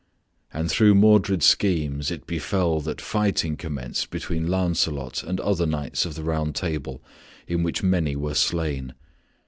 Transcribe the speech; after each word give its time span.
And 0.51 0.71
through 0.71 0.95
Modred's 0.95 1.45
schemes 1.45 2.09
it 2.09 2.25
befell 2.25 2.79
that 2.81 2.99
fighting 2.99 3.55
commenced 3.55 4.09
between 4.09 4.47
Lancelot 4.47 5.21
and 5.23 5.39
other 5.39 5.67
knights 5.67 6.05
of 6.07 6.15
the 6.15 6.23
Round 6.23 6.55
Table, 6.55 7.03
in 7.47 7.61
which 7.61 7.83
many 7.83 8.15
were 8.15 8.33
slain. 8.33 8.95